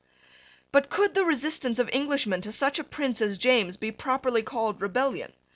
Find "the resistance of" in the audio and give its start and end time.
1.13-1.87